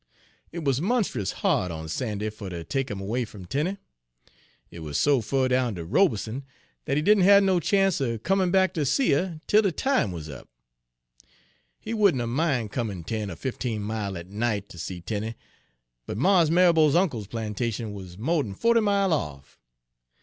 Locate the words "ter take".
2.49-2.89